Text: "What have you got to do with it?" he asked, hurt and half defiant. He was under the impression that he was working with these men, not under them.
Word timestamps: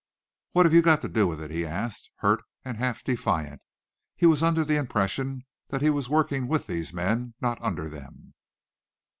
"What 0.53 0.65
have 0.65 0.73
you 0.73 0.81
got 0.81 1.03
to 1.03 1.07
do 1.07 1.27
with 1.27 1.39
it?" 1.43 1.51
he 1.51 1.63
asked, 1.63 2.09
hurt 2.21 2.41
and 2.65 2.75
half 2.75 3.03
defiant. 3.03 3.61
He 4.15 4.25
was 4.25 4.41
under 4.41 4.65
the 4.65 4.77
impression 4.77 5.45
that 5.67 5.83
he 5.83 5.91
was 5.91 6.09
working 6.09 6.47
with 6.47 6.65
these 6.65 6.91
men, 6.91 7.35
not 7.39 7.61
under 7.61 7.87
them. 7.87 8.33